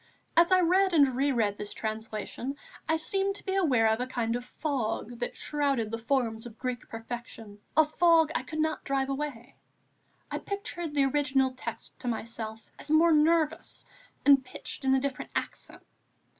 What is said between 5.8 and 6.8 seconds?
the forms of